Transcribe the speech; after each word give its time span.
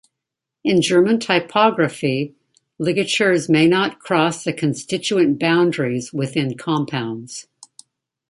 In 0.63 0.81
German 0.81 1.19
typography, 1.19 2.33
ligatures 2.79 3.47
may 3.49 3.67
not 3.67 3.99
cross 3.99 4.43
the 4.43 4.51
constituent 4.51 5.39
boundaries 5.39 6.11
within 6.11 6.57
compounds. 6.57 7.45